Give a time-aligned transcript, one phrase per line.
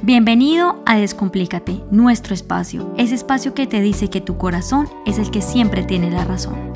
[0.00, 5.32] Bienvenido a Descomplícate, nuestro espacio, ese espacio que te dice que tu corazón es el
[5.32, 6.72] que siempre tiene la razón.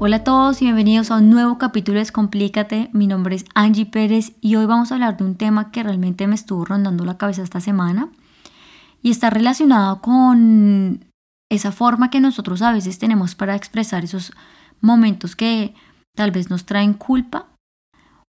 [0.00, 2.90] Hola a todos y bienvenidos a un nuevo capítulo de Descomplícate.
[2.92, 6.26] Mi nombre es Angie Pérez y hoy vamos a hablar de un tema que realmente
[6.26, 8.08] me estuvo rondando la cabeza esta semana
[9.00, 11.04] y está relacionado con
[11.48, 14.32] esa forma que nosotros a veces tenemos para expresar esos
[14.80, 15.72] momentos que
[16.16, 17.53] tal vez nos traen culpa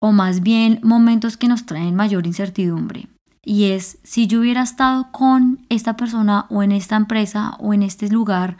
[0.05, 3.09] o más bien momentos que nos traen mayor incertidumbre.
[3.42, 7.83] Y es si yo hubiera estado con esta persona o en esta empresa o en
[7.83, 8.59] este lugar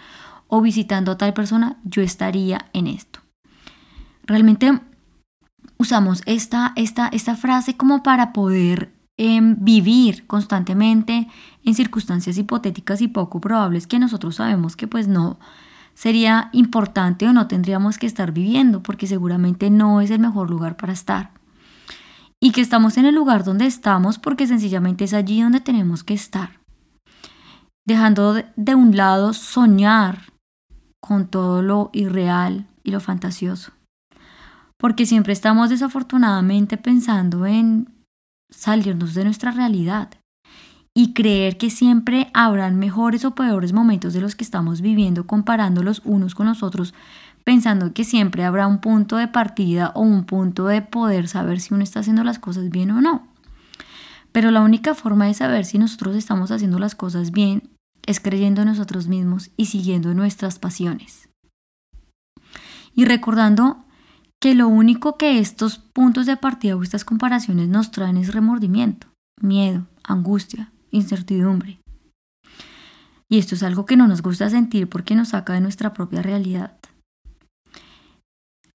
[0.49, 3.21] o visitando a tal persona, yo estaría en esto.
[4.23, 4.81] Realmente
[5.77, 11.29] usamos esta, esta, esta frase como para poder em, vivir constantemente
[11.63, 15.39] en circunstancias hipotéticas y poco probables que nosotros sabemos que pues no
[15.93, 20.79] sería importante o no tendríamos que estar viviendo porque seguramente no es el mejor lugar
[20.79, 21.44] para estar.
[22.45, 26.13] Y que estamos en el lugar donde estamos porque sencillamente es allí donde tenemos que
[26.13, 26.61] estar.
[27.87, 30.31] Dejando de un lado soñar
[31.01, 33.73] con todo lo irreal y lo fantasioso.
[34.79, 37.89] Porque siempre estamos desafortunadamente pensando en
[38.51, 40.11] salirnos de nuestra realidad
[40.95, 46.03] y creer que siempre habrán mejores o peores momentos de los que estamos viviendo comparándolos
[46.05, 46.93] unos con los otros,
[47.45, 51.75] pensando que siempre habrá un punto de partida o un punto de poder saber si
[51.75, 53.29] uno está haciendo las cosas bien o no.
[54.33, 57.71] Pero la única forma de saber si nosotros estamos haciendo las cosas bien
[58.07, 61.29] es creyendo en nosotros mismos y siguiendo nuestras pasiones.
[62.95, 63.85] Y recordando
[64.41, 69.07] que lo único que estos puntos de partida o estas comparaciones nos traen es remordimiento,
[69.41, 71.81] miedo, angustia, incertidumbre.
[73.29, 76.23] Y esto es algo que no nos gusta sentir porque nos saca de nuestra propia
[76.23, 76.77] realidad.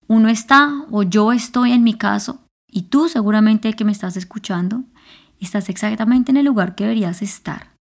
[0.09, 4.83] Uno está, o yo estoy en mi caso, y tú seguramente que me estás escuchando,
[5.39, 7.75] estás exactamente en el lugar que deberías estar,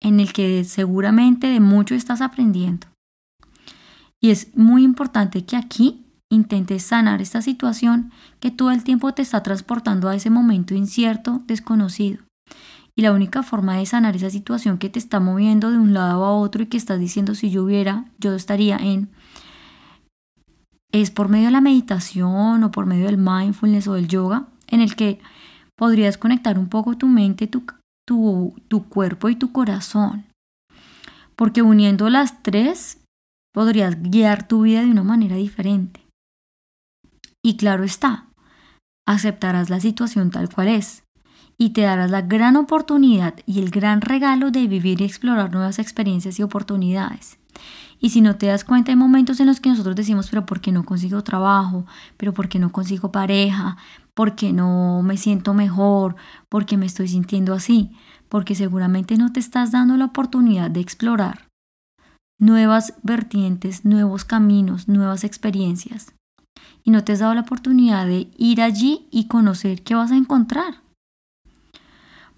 [0.00, 2.86] en el que seguramente de mucho estás aprendiendo.
[4.22, 8.10] Y es muy importante que aquí intentes sanar esta situación
[8.40, 12.20] que todo el tiempo te está transportando a ese momento incierto, desconocido.
[12.94, 16.24] Y la única forma de sanar esa situación que te está moviendo de un lado
[16.24, 19.10] a otro y que estás diciendo si yo hubiera, yo estaría en,
[20.92, 24.80] es por medio de la meditación o por medio del mindfulness o del yoga, en
[24.80, 25.20] el que
[25.76, 27.64] podrías conectar un poco tu mente, tu,
[28.06, 30.26] tu, cuerpo y tu corazón.
[31.34, 32.98] Porque uniendo las tres,
[33.54, 36.06] podrías guiar tu vida de una manera diferente.
[37.42, 38.26] Y claro está,
[39.08, 41.02] aceptarás la situación tal cual es,
[41.58, 45.78] y te darás la gran oportunidad y el gran regalo de vivir y explorar nuevas
[45.78, 47.38] experiencias y oportunidades.
[48.00, 50.60] Y si no te das cuenta, hay momentos en los que nosotros decimos, pero ¿por
[50.60, 51.86] qué no consigo trabajo?
[52.16, 53.76] ¿Pero por qué no consigo pareja?
[54.14, 56.16] ¿Por qué no me siento mejor?
[56.48, 57.92] ¿Por qué me estoy sintiendo así?
[58.28, 61.48] Porque seguramente no te estás dando la oportunidad de explorar
[62.38, 66.14] nuevas vertientes, nuevos caminos, nuevas experiencias.
[66.82, 70.16] Y no te has dado la oportunidad de ir allí y conocer qué vas a
[70.16, 70.82] encontrar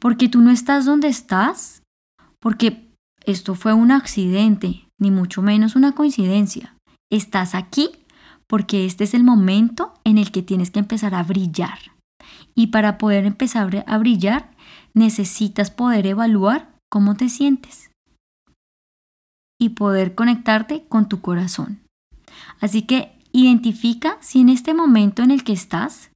[0.04, 1.82] porque tú no estás donde estás,
[2.38, 2.92] porque
[3.24, 6.76] esto fue un accidente, ni mucho menos una coincidencia.
[7.10, 7.90] Estás aquí
[8.46, 11.78] porque este es el momento en el que tienes que empezar a brillar.
[12.54, 14.50] Y para poder empezar a brillar,
[14.94, 17.90] necesitas poder evaluar cómo te sientes
[19.60, 21.80] y poder conectarte con tu corazón.
[22.60, 26.10] Así que identifica si en este momento en el que estás,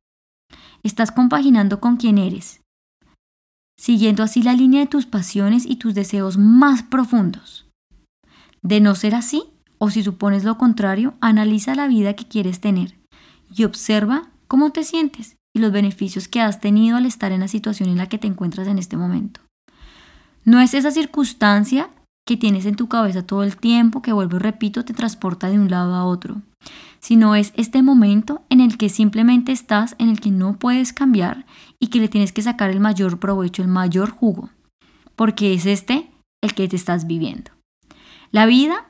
[0.83, 2.61] estás compaginando con quién eres,
[3.79, 7.68] siguiendo así la línea de tus pasiones y tus deseos más profundos.
[8.69, 9.45] De no ser así,
[9.79, 12.99] o si supones lo contrario, analiza la vida que quieres tener
[13.57, 17.49] y observa cómo te sientes y los beneficios que has tenido al estar en la
[17.49, 19.41] situación en la que te encuentras en este momento.
[20.45, 21.89] No es esa circunstancia
[22.27, 25.59] que tienes en tu cabeza todo el tiempo que, vuelvo y repito, te transporta de
[25.59, 26.43] un lado a otro,
[27.01, 31.47] sino es este momento en el que simplemente estás, en el que no puedes cambiar
[31.81, 34.51] y que le tienes que sacar el mayor provecho, el mayor jugo,
[35.17, 36.11] porque es este
[36.43, 37.58] el que te estás viviendo.
[38.31, 38.87] La vida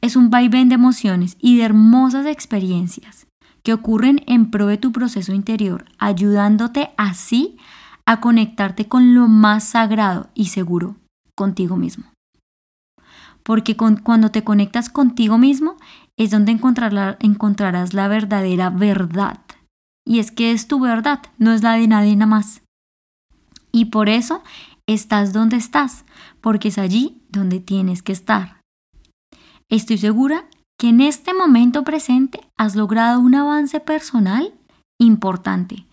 [0.00, 3.26] es un vaivén de emociones y de hermosas experiencias
[3.62, 7.56] que ocurren en pro de tu proceso interior, ayudándote así
[8.06, 10.96] a conectarte con lo más sagrado y seguro,
[11.34, 12.04] contigo mismo.
[13.42, 15.76] Porque cuando te conectas contigo mismo
[16.16, 19.40] es donde encontrarás la verdadera verdad
[20.06, 22.62] y es que es tu verdad, no es la de nadie nada más.
[23.72, 24.42] Y por eso
[24.86, 26.04] estás donde estás,
[26.44, 28.60] porque es allí donde tienes que estar.
[29.70, 30.44] Estoy segura
[30.78, 34.52] que en este momento presente has logrado un avance personal
[35.00, 35.86] importante,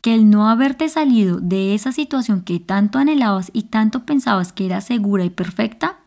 [0.00, 4.64] que el no haberte salido de esa situación que tanto anhelabas y tanto pensabas que
[4.64, 5.98] era segura y perfecta,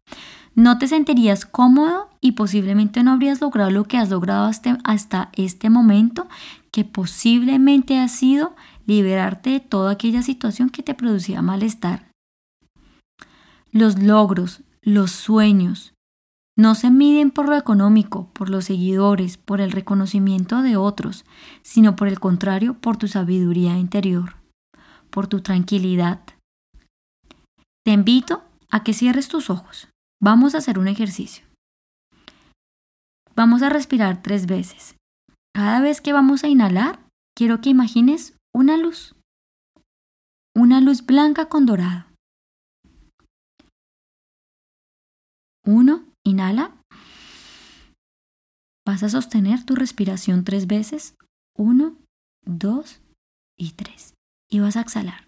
[0.56, 4.50] no te sentirías cómodo y posiblemente no habrías logrado lo que has logrado
[4.84, 6.28] hasta este momento,
[6.72, 8.56] que posiblemente ha sido
[8.88, 12.11] liberarte de toda aquella situación que te producía malestar.
[13.72, 15.94] Los logros, los sueños,
[16.58, 21.26] no se miden por lo económico, por los seguidores, por el reconocimiento de otros,
[21.62, 24.36] sino por el contrario, por tu sabiduría interior,
[25.10, 26.22] por tu tranquilidad.
[27.86, 29.88] Te invito a que cierres tus ojos.
[30.22, 31.46] Vamos a hacer un ejercicio.
[33.36, 34.96] Vamos a respirar tres veces.
[35.56, 37.00] Cada vez que vamos a inhalar,
[37.36, 39.16] quiero que imagines una luz.
[40.56, 42.11] Una luz blanca con dorado.
[45.66, 46.76] Uno, inhala.
[48.86, 51.16] Vas a sostener tu respiración tres veces.
[51.56, 51.98] Uno,
[52.46, 53.02] dos
[53.58, 54.16] y tres.
[54.50, 55.28] Y vas a exhalar.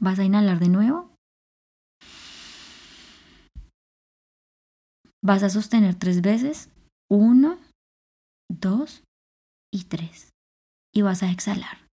[0.00, 1.14] Vas a inhalar de nuevo.
[5.24, 6.70] Vas a sostener tres veces.
[7.10, 7.58] Uno,
[8.50, 9.02] dos
[9.72, 10.30] y tres.
[10.94, 11.86] Y vas a exhalar.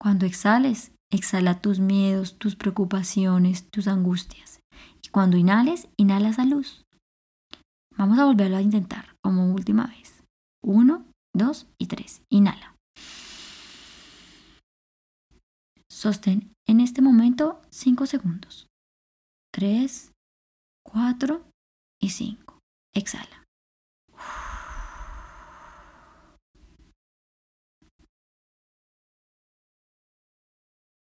[0.00, 4.60] Cuando exhales, exhala tus miedos, tus preocupaciones, tus angustias.
[5.02, 6.84] Y cuando inhales, inhala esa luz.
[7.96, 10.22] Vamos a volverlo a intentar como última vez.
[10.62, 12.22] Uno, dos y tres.
[12.30, 12.74] Inhala.
[15.90, 18.68] Sostén en este momento cinco segundos.
[19.52, 20.12] Tres,
[20.84, 21.44] cuatro
[22.00, 22.60] y cinco.
[22.94, 23.37] Exhala.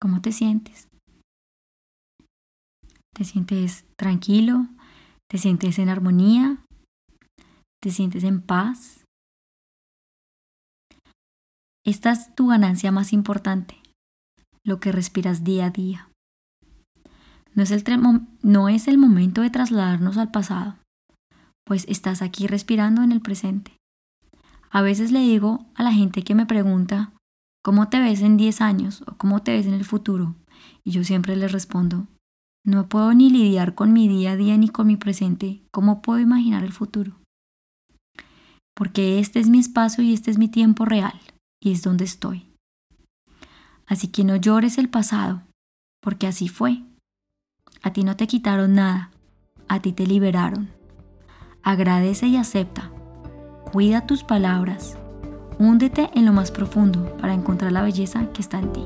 [0.04, 0.90] ¿Cómo te sientes?
[3.16, 4.68] ¿Te sientes tranquilo?
[5.32, 6.58] ¿Te sientes en armonía?
[7.82, 9.06] ¿Te sientes en paz?
[11.86, 13.82] Esta es tu ganancia más importante,
[14.66, 16.10] lo que respiras día a día.
[17.56, 17.86] No es, el
[18.42, 20.76] no es el momento de trasladarnos al pasado,
[21.66, 23.78] pues estás aquí respirando en el presente.
[24.70, 27.14] A veces le digo a la gente que me pregunta,
[27.64, 30.36] ¿Cómo te ves en 10 años o cómo te ves en el futuro?
[30.84, 32.08] Y yo siempre les respondo,
[32.66, 35.62] no puedo ni lidiar con mi día a día ni con mi presente.
[35.72, 37.14] ¿Cómo puedo imaginar el futuro?
[38.76, 41.20] Porque este es mi espacio y este es mi tiempo real
[41.62, 42.50] y es donde estoy.
[43.86, 45.44] Así que no llores el pasado,
[46.02, 46.84] porque así fue.
[47.82, 49.12] A ti no te quitaron nada,
[49.70, 50.70] a ti te liberaron.
[51.64, 52.92] Agradece y acepta.
[53.72, 54.98] Cuida tus palabras
[55.60, 58.86] Húndete en lo más profundo para encontrar la belleza que está en ti.